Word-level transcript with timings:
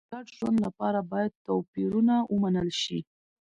د 0.03 0.03
ګډ 0.17 0.27
ژوند 0.37 0.57
لپاره 0.65 0.99
باید 1.11 1.31
توپیرونه 1.47 2.15
ومنل 2.33 2.69
شي. 2.81 2.99